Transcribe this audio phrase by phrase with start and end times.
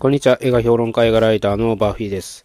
[0.00, 0.38] こんにちは。
[0.42, 2.44] 映画評論家映画ライターのバーフィーです。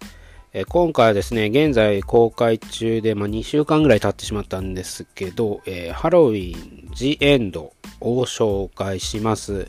[0.53, 9.67] え今回はですね、現在公開中で、まあ、2週間ぐらい経ってしまったんですけど、えー、ハロウィン、ジ・エンドを紹介します。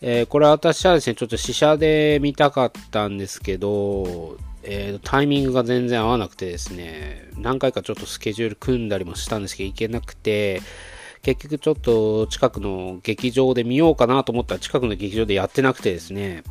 [0.00, 10.60] えー、これ私はですね、ちょっと試写で見たかったんですけど、えー、タイミングが全然合わなくてですね、何回かちょっとスケジュール組んだりもしたんですけど、行けなくて、
[11.22, 16.42] 結局ちょっと近くの劇場で見ようかなと思ったら近くの劇場でやってなくてですね、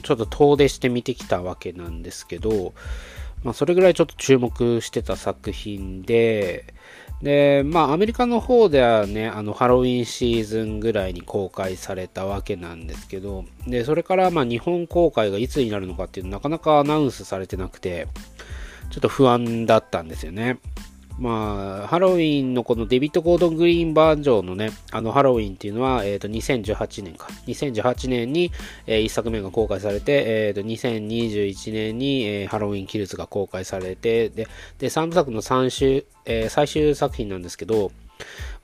[0.00, 2.72] ちょっと遠出して見てきたわけなんですけど、
[3.44, 6.64] まあ、それぐらいちょっと注目してた作品で、
[7.22, 18.08] で、まあ、アメリカの方ではね、あの、ハロウィンシーズンぐらいに公開されたわけなんですけど、で、それから、まあ、日本公開がいつになるのかっていうのなかなかアナウンスされてなくて、
[18.90, 20.58] ちょっと不安だったんですよね。
[21.18, 27.28] まあ、ハロウィンのこのデビット・ゴードン・グリーンバージョンのね、あのハロウィンっていうのは、えっ、ー、と、2018年か。
[27.46, 28.50] 2018年に、
[28.86, 37.92] えー、1作目が公開されて、えっ、ー、と、2021年に、えー、ハロウィン・キルズが公開されて、で、で、3部作の3週、えー、最終作品なんですけど、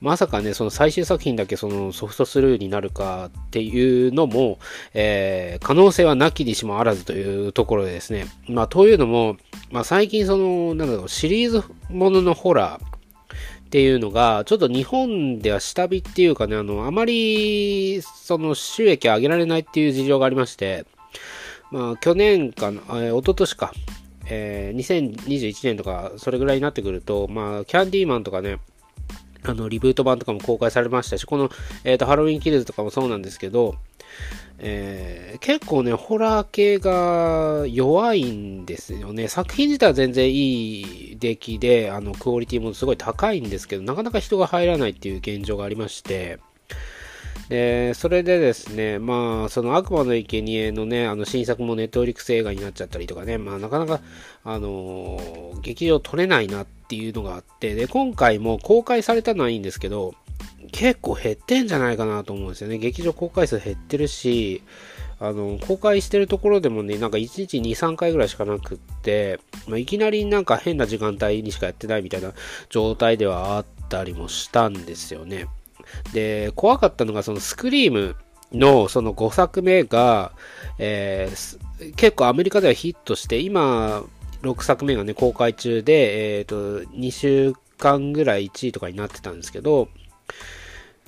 [0.01, 4.59] まさかね、その最終作品だけそのソフトスルーになるかっていうのも、
[4.93, 8.25] えー、可能性はなきにしもあらずというところでですね。
[8.47, 9.37] まあ、というのも、
[9.71, 12.85] まあ、最近その、なんだろう、シリーズもののホラー
[13.69, 20.85] っていうのが、ちょっと日本では下火っていうかね、あの、あまり、その収益上げられないっていう事情がありまして、
[21.71, 23.73] まあ、去年かな、えー、一昨年か、
[24.25, 28.57] えー、2021年とか、それぐらいになってくると、まあ、キャンディーマンとかね、
[29.43, 31.49] あの、リブート版とかも公開されましたし、この、
[31.83, 33.75] えっ、ー、と、ハロウィンキルズとかもそうなんですけど、
[34.59, 39.29] えー、結構ね、ホラー系が弱いんですよね。
[39.29, 46.39] 作品自体は全然いい出来で、あの、クオリティもすごい高いんですけど、なかなか人が入らないっていう現状がありまして、
[47.47, 54.01] で、それでですね、まあ、その悪魔の生贄のね、あの新作もネットフリックス映画になっちゃったりとかね、まあ、なかなか、
[54.43, 60.15] あのー、劇場撮れないなってていうのがあって、で、今回も公開されたのはいいんですけど、
[60.71, 62.79] 結構減ってんじゃないかなと思うんですよね。
[62.79, 64.63] 劇場公開数減ってるし、
[65.19, 72.33] あの、公開してるところでもね、なんか1日2、3回ぐらいしかなくって、まあ、いきなりなんか変な時間帯にしかやってないみたいな
[72.69, 75.47] 状態ではあったりもしたんですよね。
[76.13, 78.15] で、怖かったのがそのスクリーム
[78.51, 80.31] のその5作目が、
[80.77, 84.03] えー、結構アメリカではヒットして、今、
[84.41, 89.89] 6作目がね、公開中で、えっ、ー、と、2週間ぐらい1位とかになってたんですけど、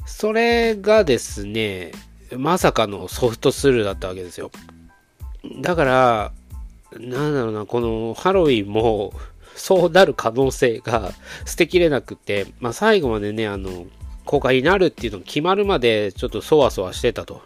[0.05, 1.91] それがですね、
[2.37, 4.51] まさかのソフトスルーだったわけですよ。
[5.61, 6.31] だから、
[6.99, 9.13] なんだろうな、このハロウィンも、
[9.55, 11.11] そうなる可能性が
[11.45, 13.85] 捨てきれなくて、まあ最後までね、あの、
[14.25, 17.41] 公開になるっていうのが決まるまでちょっとそわそわしてたと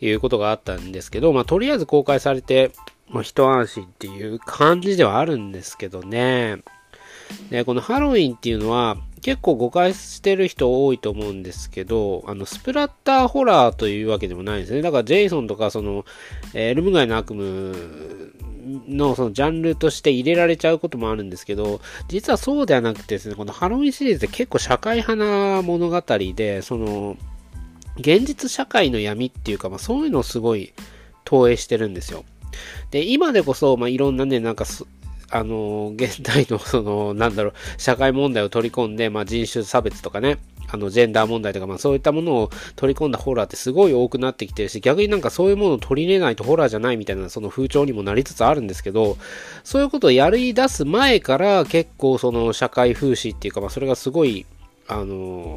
[0.00, 2.72] いうことがあったんですけど、まあとりあえず公開されて、
[3.10, 6.58] まあ一安心っていう感じではあるんですけどね。
[7.50, 14.82] で、このハロウィンっていうのは結構誤解してる人多いと思うんですけど、あの、スプラッターホラーというわけでもないんですね。
[14.82, 16.04] だからジェイソンとかその、
[16.54, 17.74] エルム街の悪夢
[18.88, 26.02] のそのジャンルとして入れられちゃうこともあるんですけど、実はそうではなくてですね、このハロウィンシリーズって結構社会派な物語
[26.34, 27.16] で、その、
[27.98, 30.72] 現実社会の闇っていうか、まあそういうのをすごい
[31.24, 32.24] 投影してるんですよ。
[32.90, 34.64] で、今でこそ、まあいろんなね、なんか
[35.30, 40.38] あの、現代のその、なんだろう、社会問題を取り込んで、まあ人種差別とかね、
[40.72, 49.16] あの、ジェンダー問題とか、まあそういったものを取り込んだホラーってすごい多くなってきてるし、逆になんかそういうものを取り入れないとホラーじゃないみたいなその風潮にもなりつつあるんですけど、
[49.62, 54.46] そういうことをやり出す前から結構その社会風刺っていうか、まあそれがすごい、
[54.88, 55.56] あの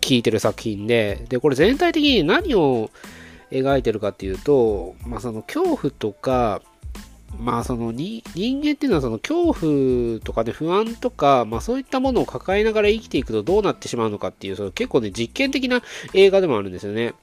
[0.00, 2.90] 聞いてる作品で、で、これ全体的に何を
[3.50, 6.62] 描いてるかっていうと、まあその恐怖とか、
[7.38, 15.82] まあその人間っていうのはその恐怖とかね不安とか、まあそういったものを抱えながら生きていくとどうなってしまうのかっていう、その結構ね実験的な
[16.14, 17.14] 映画でもあるんですよね。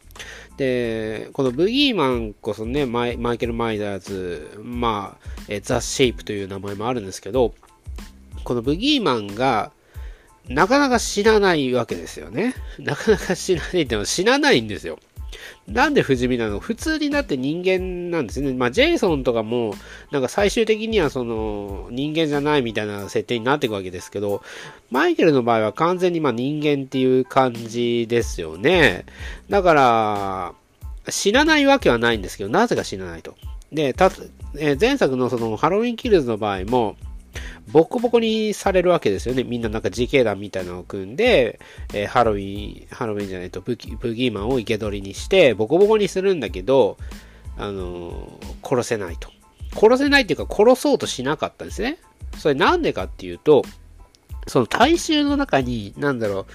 [0.57, 7.55] で、このブギーマンこそね、マイマイケル・マイダーズ、まあ、えザ・シェイプという名前もあるんですけど、
[8.43, 9.71] このブギーマンが、
[10.47, 12.53] なかなか死なないわけですよね。
[12.77, 14.99] なかなか死なないってのは死なないんですよ。
[15.67, 16.59] なんで不死身なの？
[16.59, 18.53] 普通になって人間なんですね。
[18.53, 19.75] まあ、ジェイソンとかも、
[20.11, 24.43] なんか最終的にはその、人間じゃないみたいな設定になっていくわけですけど、
[24.91, 29.05] マイケルの場合は完全にま人間っていう感じですよね。
[29.49, 30.53] だから、
[31.09, 33.35] 死なないわけはないんですけど、なぜか死なないと。
[33.71, 34.11] で、た、
[34.57, 36.97] え前作のそのハロウィンキルズの場合も、
[37.71, 39.43] ボコボコにされるわけですよね。
[39.43, 41.59] みんななんか自警団みたいなのを組んで、
[41.93, 46.97] えー、ハロウィン、ハロウィンじゃないとブギブギーマンを生け捕りにして、ボコボコにするんだけど、
[47.57, 49.29] あの殺せないと。
[49.75, 51.97] 殺せないっていうか殺そうとしなかったんですね。
[52.37, 53.63] それなんでかっていうと、
[54.47, 56.45] その大衆の中に、なんだろう、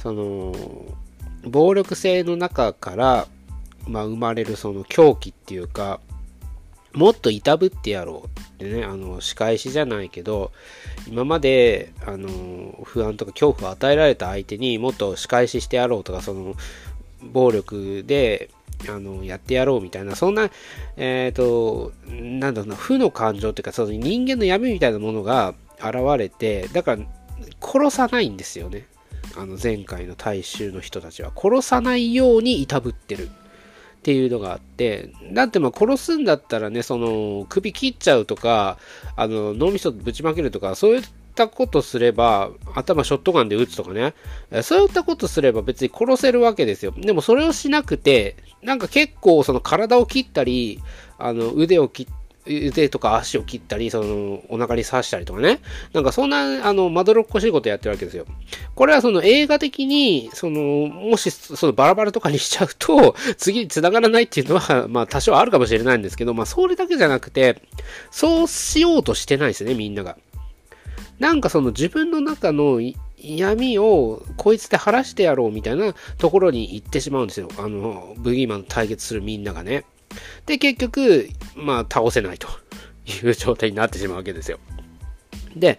[0.00, 0.54] その、
[1.44, 3.26] 暴力性の中から、
[3.86, 6.00] まあ、生まれるその狂気っていうか、
[6.92, 10.52] もっといたぶってやろうってね、あの、仕返しじゃないけど、
[11.08, 16.54] 今まで、あの、不安とか恐怖を与えられた相手にもっと仕返ししてやろうとか、その、
[17.22, 18.50] 暴力で、
[18.88, 20.50] あの、やってやろうみたいな、そんな、
[20.96, 27.02] えっ、ー、と、なんだろうな、負の感情っていうか、その人間の闇みたいなものが現れて、だから、
[27.60, 28.86] 殺さないんですよね。
[29.36, 31.32] あの、前回の大衆の人たちは。
[31.34, 33.28] 殺さないようにいたぶってる。
[34.02, 38.76] っていうのがあって、だってまあ殺すんだったらね、その首切っちゃうとか、
[39.14, 41.02] あの脳みそぶちまけるとか、そういっ
[41.36, 44.14] たことすれば、頭ショットガンで撃つとかね、
[44.62, 46.92] そういったことすれば別に殺せるわけですよ。
[46.96, 50.80] でもそれをしなくて、なんか結構その体を切ったり、
[51.16, 55.60] あの腕を切った腕とか足を切ったり、その、お腹に刺したりとかね。
[55.92, 58.26] なんかそんな、あの、まどろっこしいことやってるわけですよ。
[58.74, 67.62] これはその映画的に、その、もし、そのバラバラとかにしちゃうと、 次に繋がらないっていうのは、まあ多少あるかもしれないんですけど、まあそれだけじゃなくて、
[68.10, 70.16] そうしようとしてないですね、みんなが。
[71.20, 72.80] なんかその自分の中の
[73.16, 77.48] 闇をこいつで晴らしてやろうみたいなところに行ってしまうんですよ。
[77.58, 79.84] あの、ブギーマン対決するみんながね。
[80.46, 82.48] で、結局、まあ、倒せないと
[83.06, 84.58] いう状態になってしまうわけですよ。
[85.56, 85.78] で、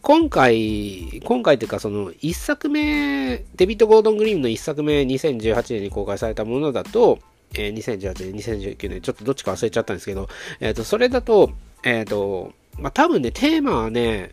[0.00, 7.20] 今回、今回というか、その、一作目、デビット・ゴードン・グリーンの一作目、2018年に公開されたものだと、
[7.54, 10.28] えー、2018年、2019年、ちょっとどっちか忘れちゃったんですけど、
[10.60, 11.52] えっ、ー、と、それだと、
[11.84, 14.32] えっ、ー、と、まあ、多分ね、テーマはね、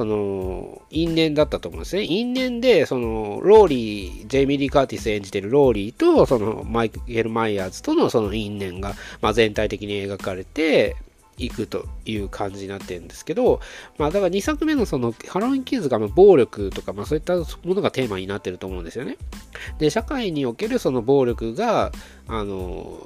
[0.00, 2.04] その、因縁だったと思うんですね。
[2.04, 10.96] 因縁で、その、ローリー、ジェイミリー・カーティス演じてるローリーと、その、マイケル・マイヤーズとのその因縁が、まあ、全体的に描かれて、
[11.36, 13.60] いくという感じになってるんですけど、
[13.96, 19.16] まあだから2作目のそのハロウィンキッズがま暴力とか、まあそういったものがテーマになってると思うんですよね。
[19.78, 21.92] で、社会におけるその暴力が、
[22.28, 22.98] あの、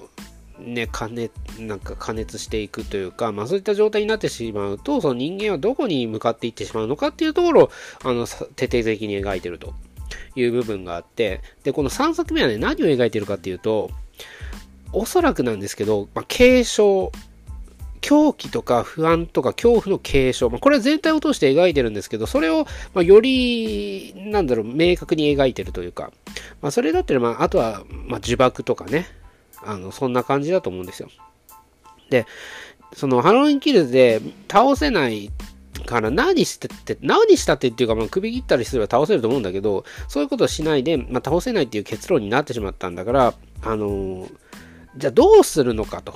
[0.59, 7.71] ね、加熱、なんか加熱していくというか、まあそういった状態になってしまうと、その人間はどこに向かっていってしまうのかっていうところを、
[8.05, 9.75] あの、徹底的に描いてると
[10.37, 13.91] いう部分があって、で、この3作目はね、何を描いてるかっていうと、
[14.93, 17.11] おそらくなんですけど、まあ、継承、
[18.01, 26.13] 狂気とか不安とか恐怖の継承、まあ、これは全体を通して描いてるんですけど、それを、ま、より、なんだろう、明確に描いてるというか、
[26.61, 29.07] まあ、それだったら、まあ、あとは、まあ、呪縛とかね、
[29.65, 31.09] あの、そんな感じだと思うんですよ。
[32.11, 32.27] で、
[32.95, 35.31] そのハロウィンキルで倒せない
[35.87, 44.33] から何してって、何したってっていうか、まあ、首切ったりすれば倒せると思うんだけど、そういうことをしないで、まあ、倒せないっていう結論になってしまったんだから、あのー、
[44.97, 46.15] じゃあどうするのかと。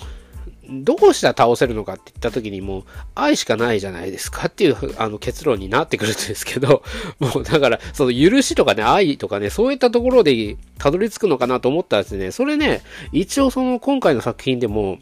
[0.68, 2.84] どうしたら倒せるのかって言った時にもう
[3.14, 6.82] 愛しかないじゃないですかっていうあの結論になってくるんですけど、
[7.18, 12.82] もうだからその許しとかね、愛とかね、そういったところでたどり着くのかなと思ったらですね、それね、
[13.12, 14.98] 一応その今回の作品でも、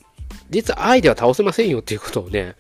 [0.51, 2.55] 実は愛では倒せませんよっていうことをね、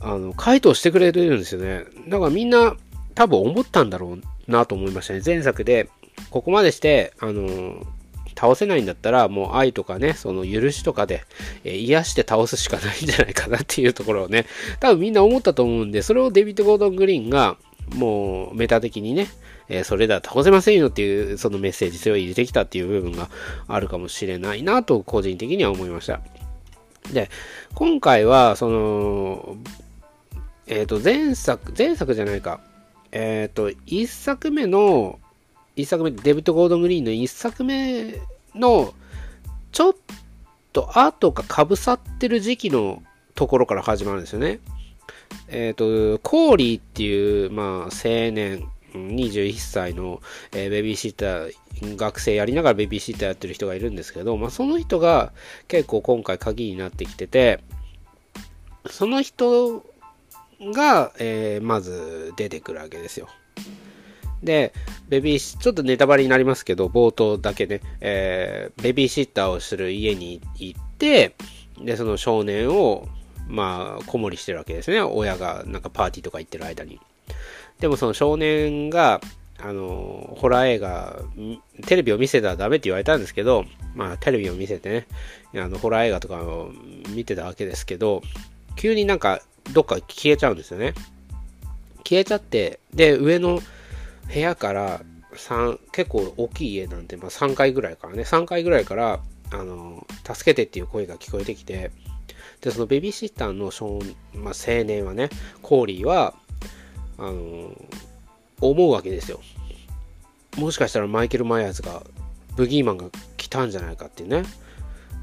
[0.00, 1.84] あの、回答してくれてるんですよね。
[2.08, 2.74] だからみんな
[3.14, 5.20] 多分思ったんだろうなと思いましたね。
[5.24, 5.90] 前作で、
[6.30, 7.86] ここまでして、あの
[8.40, 11.24] 倒せないんだったら、もう愛とかね、その許しとかで、
[11.62, 14.46] えー、癒して倒すしかないんじゃないかなっていうところをね、
[14.80, 17.58] 多分みんな思ったと思うんで、それをデビッド・ゴードン・グリーンが、
[17.94, 19.26] もうメタ的にね、
[19.68, 23.28] えー、それでは倒せませんよっていう、そのメッセージ性を入れてきたっていう部分が
[23.68, 26.22] あるかもしれないなと、個人的には思いました。
[27.12, 27.28] で、
[27.74, 29.56] 今回は、その、
[30.66, 32.60] えっ、ー、と、前作、前作じゃないか。
[33.12, 35.18] えっ、ー、と、一作目の、
[35.76, 38.20] 一作目、デビッド・ゴードン・グリーンの一作目
[38.54, 38.94] の、
[39.72, 39.94] ちょっ
[40.72, 43.02] と後がかぶさってる時期の
[43.34, 44.60] ところから始まるんですよね。
[45.48, 47.90] えっ、ー、と、コーリーっていう、まあ、青
[48.32, 50.20] 年、21歳の、
[50.52, 55.32] えー、ベビーシッター、学生やりながらベビーシッターやってる人がいるんですけど、まあ、その人が
[55.68, 57.60] 結構今回鍵になってきてて、
[58.88, 59.84] その人
[60.60, 63.28] が、えー、まず出てくるわけですよ。
[64.42, 64.72] で、
[65.08, 71.34] ベビーシッ、ちょっとネタバレになりますけど、冒頭だけね、えー、ベビーシッターをする家に行って、
[71.80, 73.08] で、その少年を、
[73.48, 75.00] まあ、子守りしてるわけですね。
[75.00, 77.00] 親がなんかパーティーとか行ってる間に。
[77.80, 79.20] でもその少年が、
[79.58, 81.22] あの、ホラー映画、
[81.86, 85.06] テレビを見せたらダメって言われたんですけど、まあ、テレビを見せてね、
[85.54, 86.70] あの、ホラー映画とかを
[87.10, 88.22] 見てたわけですけど、
[88.76, 89.42] 急になんか、
[89.72, 90.94] どっか消えちゃうんですよね。
[92.04, 93.60] 消えちゃって、で、上の、
[94.32, 95.00] 部屋から
[95.34, 99.20] 3結構大きい家なんで、まあ、3階ぐらいからね3階ぐらいから
[99.50, 101.90] あの、助けてっていう声が聞こえてきて、
[102.60, 103.98] で、そのベビーシッターの少、
[104.34, 105.28] まあ、青年はね、
[105.62, 106.34] コーリーは、
[107.18, 107.70] あの、
[108.60, 109.40] 思うわけですよ。
[110.56, 112.02] もしかしたらマイケル・マイヤーズが、
[112.56, 113.06] ブギーマンが
[113.36, 114.42] 来たんじゃないかっていうね。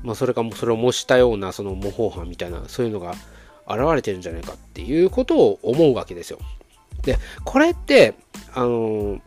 [0.03, 3.11] まあ、それかも、それを模したような、その模倣犯みたいな、そういうのが
[3.67, 6.39] 現れてるんじゃないかっていうことを思うわけですよ。
[7.07, 8.15] で、これって、
[8.53, 9.21] あの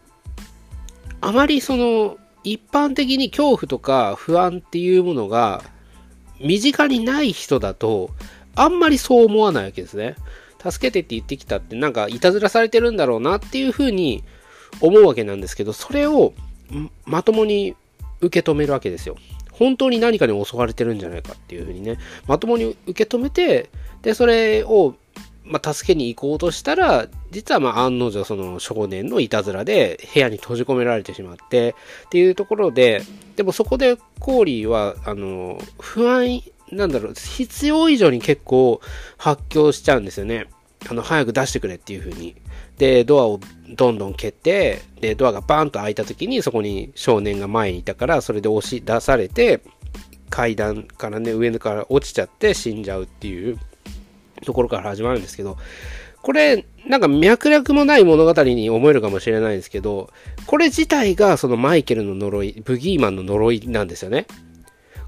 [1.23, 5.63] あまりその、一般的に恐怖とか不安っていうものが
[6.41, 8.11] 身近にない人だと、
[8.55, 10.15] あんまりそう思わないわけですね。
[10.63, 14.23] 助けてって言ってきたって、なんかいたずらされてるんだろうなっていうふうに
[14.81, 16.35] 思うわけなんですけど、それを
[17.07, 17.75] まともに
[18.21, 19.17] 受け止めるわけですよ。
[19.53, 23.71] 本当に何かに襲われてるんじゃないかっていうふうにね、まともに受け止めて、
[24.03, 24.95] で、それを
[25.51, 31.75] まあ、助けに行こうとしたら、実はまあ案の定その少年のいたずらで部屋に閉じ込められてしまって、
[32.07, 33.03] っていうところで、
[33.35, 38.81] でもそこでコーリーは、あの、不安、なんだろう、必要以上に結構
[39.19, 40.47] 発狂しちゃうんですよね。
[40.89, 42.37] あの、早く出してくれっていう風に。
[42.79, 43.41] で、ドアを
[43.77, 49.61] どんどん蹴って、で、ドアがバーンと開いた時にそこに少年が前にいたから、それで押し出されて、
[50.31, 53.59] 階段からね、上から落ちちゃって死んじゃうっていう
[54.45, 55.57] ところから始まるんですけど、
[56.23, 60.11] これ、なんか脈絡もない物語に思えるかもしれないんですけど、
[60.47, 64.27] これ自体がそのマイケルの呪い、ブギーマンの呪いなんですよね。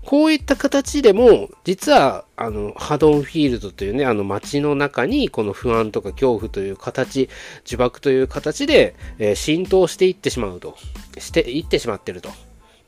[0.04, 7.28] こういった形でも、実は、あの、ハドンフィールドというね、あの街の中に、この不安とか恐怖という形、
[7.66, 10.76] 呪縛という形で、えー、浸透していってしまうと。
[11.18, 12.30] していってしまってると。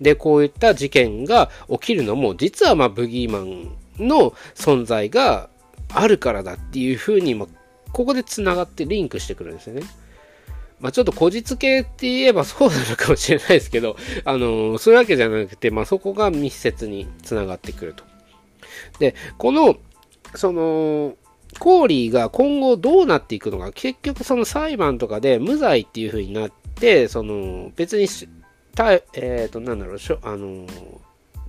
[0.00, 5.50] で、こういった事件が起きるのも、実はまあ、ブギーマンの存在が、
[5.94, 7.46] あるからだっていうふうに、ま
[7.92, 9.82] ここで繋がってリンクしてくるんですよね。
[10.80, 13.96] まあ、ちょっとこじつけって言えばそうなのかもしれないですけど、
[14.26, 18.04] あのー、そういうわけじゃなくて、まあ、そこが密接に繋がってくると。
[18.98, 19.76] で、この、
[20.34, 21.16] その、
[21.60, 28.08] コーリーが今後どうなっていくのか、結局その裁判とかで無罪っていう風になって、その、別に、
[28.74, 30.68] たえっ、ー、と、なんだろう、しょあのー、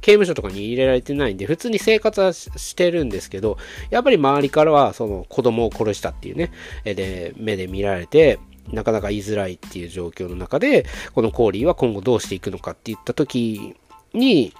[0.05, 3.57] 刑務所とかに入れられてないんで、普通に生活はしてるんですけど、
[3.89, 6.51] やっぱり周りからは、その子供を殺したっていうね、
[6.83, 8.37] で、目で見られて、
[8.71, 10.85] なかなか言いづらいっていう状況の中で、
[11.15, 13.75] このコーリーは今後どうしていくのかって言った時
[14.13, 14.53] に、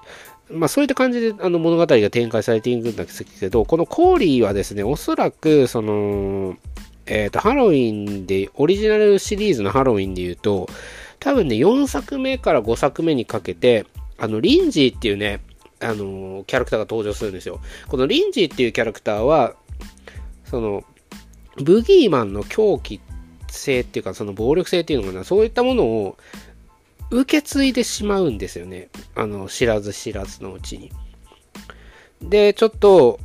[0.49, 6.57] まあそういった感じであの物語が展開されていくんですけど、このコーリーはですね、おそらく、その、
[7.05, 10.67] えっ、ー、と、ハロウィンで、オリジナルシリーズのハロウィンで言うと、
[11.19, 13.85] 多分ね、4作目から5作目にかけて、
[14.17, 15.41] あの、リンジーっていうね、
[15.81, 17.59] あのキャラクターが登場するんですよ。
[17.87, 19.55] このリンジーっていうキャラクターは、
[20.45, 20.83] その、
[21.57, 22.99] ブギーマンの狂気
[23.49, 26.17] 性っていうか、その暴力性っていうのかな、そういったものを
[27.11, 28.89] 受け継いでしまうんですよね。
[29.15, 30.91] あの、知らず知らずのうちに。
[32.21, 33.19] で、ちょっと、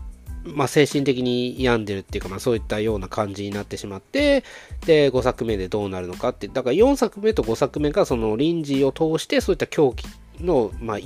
[0.44, 4.42] まあ、精神的に病んでるっていうか、まあ、そういったような感じになってしまって、
[4.86, 10.98] で、5作目でどうなるのかって、だから4作目と5作目がその臨時を通して、そういった狂気っの、まあ、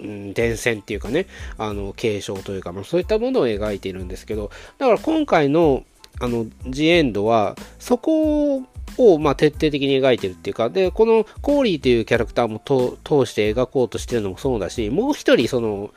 [0.00, 1.26] うん、伝染っていうかね、
[1.58, 5.84] あの、継承というか、まあ、そういったものを描いているんですけど、だから今回の、
[6.20, 8.62] あの、ジエンドは、そこ
[8.98, 15.90] を、まあ、徹底的に描いてるっていうか、で、このコーリーというキャラクターも通して描こうとしてるのもそうだし、もう一人、その、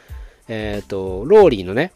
[0.47, 1.93] えっ、ー、と、ローリーのね、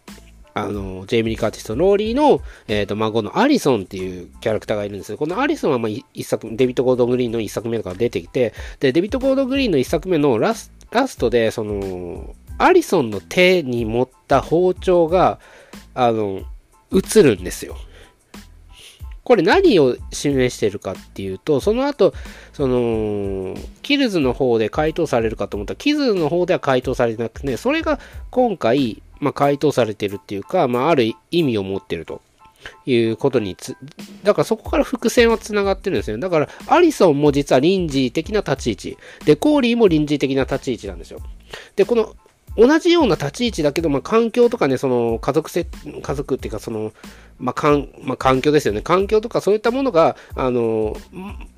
[0.53, 5.17] あの、ジェイミー・リー・カーティスと、ローリーの、えっ、ー、と、孫のアリソンっていうキャラクターがいるんですよ。
[5.17, 15.39] このアリソンは、まあ、一作、デビット・ゴードン・グリーンの一作目とか出てきて、で、デビット・ゴードン・グリーンの一作目のラストラストで、その、アリソンの手に持った包丁が、
[15.93, 16.41] あの、
[16.91, 17.77] 映るんですよ。
[19.23, 22.13] これ何を示してるかっていうと、その後、
[22.53, 32.21] その、キルズの方で回答されるかと思ったら、キズの方では回答されてなくて、ね、それが今回、まあ、回答されてるっていうか、まあ、ある意味を持ってると。
[32.85, 33.75] いうことにつ、
[34.23, 36.17] だからそこから伏線は繋がってるんですよ。
[36.17, 38.97] だから、アリソンも実は臨時的な立ち位置。
[39.25, 41.19] で、コーリーも臨時的な立ち位置なんですよ。
[41.75, 42.15] で、この、
[42.57, 45.65] 同じような立ち位置だけど、まあ、環境とかね、その、家族せ、
[46.01, 46.91] 家族っていうか、その、
[47.39, 48.81] まあ、かん、まあ、環境ですよね。
[48.81, 50.97] 環境とかそういったものが、あの、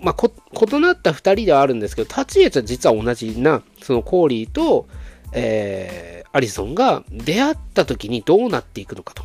[0.02, 4.88] まあ、こ、異なった二人ではあるんですけど、立ち位置は実は同じな、そのコーリーと、
[5.32, 9.24] えー、アリソンが出会った時にどうなっていくのかと。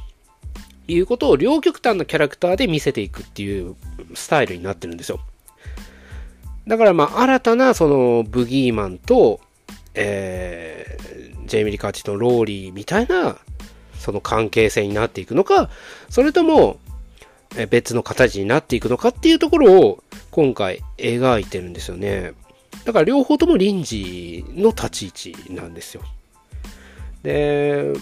[0.86, 3.74] いうことを両極端なキャラクターで見せていくっていう
[4.14, 5.20] スタイルになってるんですよ。
[6.66, 9.40] だからまあ新たなそのブギーマンと、
[9.94, 13.36] えー、ジェイミリ・カーチとローリーみたいな
[13.98, 15.70] その関係性になっていくのか、
[16.10, 16.78] それとも
[17.70, 22.32] 別の形になっていくのかっていうところを今回描いてるんですよね。
[22.84, 26.02] だから両方とも臨時の立ち位置なんですよ。
[27.22, 27.92] で、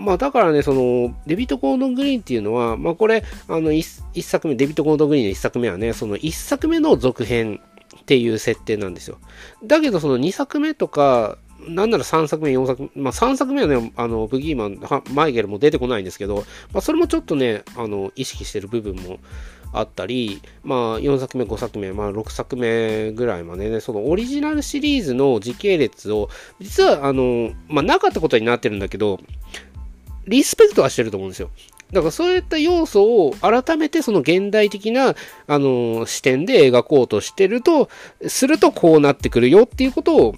[0.00, 7.60] まあだからね、その、デビット・ゴードン・グリーンっていうのは、まあこれ、あの一、一作目、デビット・ゴードン・グリーンの一作目はね、その一作目の続編
[8.00, 9.18] っていう設定なんですよ。
[9.64, 11.38] だけどその2作目とか、
[11.68, 19.18] なんなら3作目、4作目、まあ3作目はね、あの、ブギーマン、マイゲルも出てこないんですけど、まあそれもちょっとね、あの、意識してる部分も
[19.72, 26.30] あったり、まあ4作目、5作目、まあ6作目ぐらいまでね、そのオリジナルシリーズの時系列を、
[26.60, 29.20] 実はあの、まあなかったことになってるんだけど、
[30.30, 31.50] リスペクトはしてると思うんですよ。
[31.92, 37.90] だからそういった要素を改めてその現代的な、あの視点で描こうとしてると、
[38.28, 40.36] するとこうなってくるよっていうことを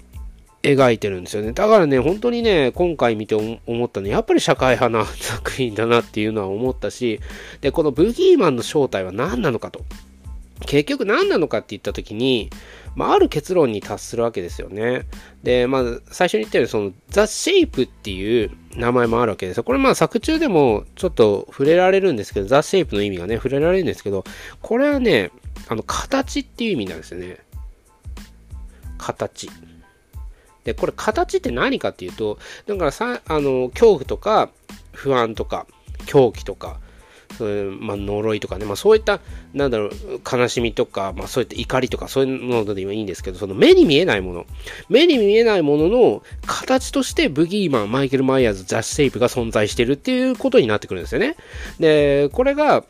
[0.63, 1.51] 描いてるんですよね。
[1.51, 7.19] だからね、本当にね、今回見て思ったね、やっぱり社会派な作品だなっていうのは思ったし、
[7.61, 9.85] で、このブギーマンの正体は何なのかと。
[10.65, 12.49] 結局何なのかって言った時に、
[12.95, 15.05] まあ、ある結論に達するわけですよね。
[15.41, 19.63] で、まあ、最初に言ったように、その、ザ・シェイプっていう名前もあるわけですよ。
[19.63, 24.23] これまあ作中でもちょっと触れられるんですけど、ザ・シェイプの意味がね、触れられるんですけど、
[24.61, 25.31] これはね、
[25.67, 27.37] あの、形っていう意味なんですよね。
[28.97, 29.49] 形。
[30.63, 34.49] で、これ形って何かっていうと、だからさ、あの、恐怖とか、
[34.93, 35.67] 不安とか、
[36.05, 36.79] 狂気とか、
[37.37, 39.19] そういう、まあ、呪いとかね、まあ、そういった、
[39.53, 39.91] なんだろう、
[40.31, 44.45] 悲しみとか、まあ、そういった怒りとか、そういうものでもいいんですけど、その目に見えないもの、
[44.89, 51.35] 目に見えないものの形として、ブギーマン、マイケル・マイヤーズ、ザ・シェイプが存在してるっていうことになってくるんですよね。
[51.79, 52.83] で、これが、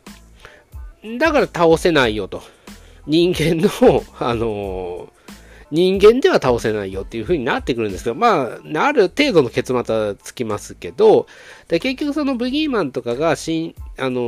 [1.18, 2.42] だから倒せないよと。
[3.06, 5.08] 人間の、あの
[5.74, 11.26] 人間では倒せないよっていう風になってくるんですけど、まあ、ある程度の結末はつきますけど、
[11.66, 14.20] で結局そのブギーマンとかがしあの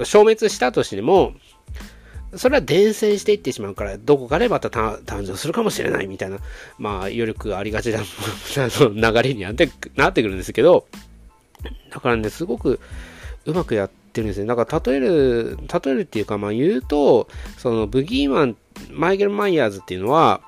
[0.00, 1.32] ー、消滅したとしても、
[2.36, 6.36] それは伝染していってしまうから、どこかでまた誕生するかもしれないみたいな、
[6.78, 10.86] まあ、余力ありがちな 流れになってなってくるんですけど、
[11.90, 12.78] だからね、すごく
[13.46, 14.46] うまくやってってるんですね。
[14.46, 18.56] だから例える、例えるっていうか、まあ言うと、そのブギーマン
[18.90, 20.42] マイケル・マイヤーズっていうのは、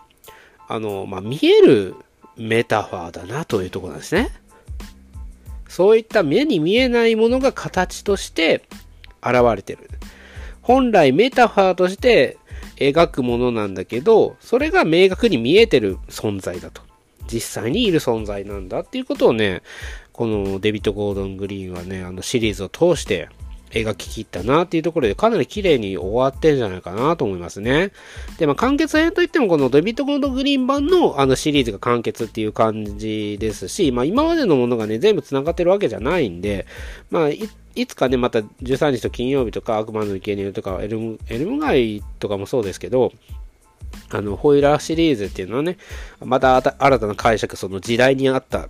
[0.68, 1.94] あの、まあ、見える
[2.37, 4.31] メタファーだなというとこなんですね。
[5.68, 8.64] そういった目に見えないものが形として
[9.22, 9.88] 現れてる。
[10.62, 12.38] 本来メタファーとして
[12.77, 16.83] 描くものなんだけど、それが明確に見えてる存在だと。
[17.27, 19.62] 実際にいる存在なんだっていうことをね、
[20.12, 23.29] このデビッド・ゴードン・グリーンはね、あのシリーズを通して
[23.75, 27.91] 描き切ったなっていうところでかなり綺麗に終わってんじゃないかなと思いますね。
[28.39, 36.67] で、まあ、完結編といってもこのデビッド・ゴードン・グリーン版のあのシリーズが完結っていう感じですし、まあ、今までのものがね、全部繋がってるわけじゃないんで、
[37.11, 43.13] まあ、いいつかね、また13日の金曜日とか悪魔のいけにえとかエルム、エルム街とかもそうですけど、
[44.11, 45.77] あの、ホイラーシリーズっていうのはね、
[46.21, 48.69] また新たな解釈、その時代に合った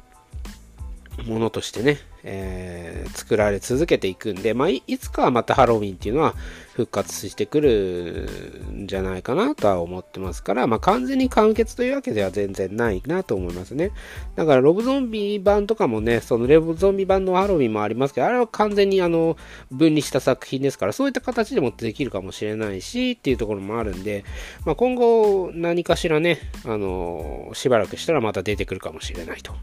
[1.27, 6.35] ものとしてね、えー、作られ続けていくんで、まあ、いつかはまたハロウィンっていうのは
[6.75, 8.29] 復活してくる
[8.73, 13.93] んじゃないかなとは思ってますから、まあ、完全に完結というわけでは全然ないなと思いますね。
[14.35, 19.37] だから、ロブゾンビ版とかもね、そのロブゾンビ版のハロウィンもありますけど、あれは完全にあの、
[19.71, 24.25] 分離した作品ですから、そういった形でもできるかもしれないし、っていうところもあるんで、
[24.65, 29.55] まあ、今後何かしらね、あの、しばらくしたらまた出てくるかもしれないと。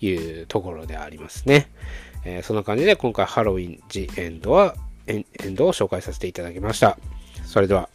[0.00, 1.68] いうところでありますね。
[2.24, 4.74] えー、そんな感じで今回ハロウィン・ジ・エンドは
[5.06, 6.98] エンドを紹介させていただきました。
[7.44, 7.88] それでは。